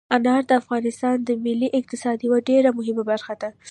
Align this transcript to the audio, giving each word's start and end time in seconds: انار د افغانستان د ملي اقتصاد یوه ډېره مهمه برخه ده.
انار 0.15 0.41
د 0.49 0.51
افغانستان 0.61 1.15
د 1.23 1.29
ملي 1.45 1.69
اقتصاد 1.79 2.17
یوه 2.27 2.39
ډېره 2.49 2.69
مهمه 2.77 3.03
برخه 3.11 3.33
ده. 3.41 3.49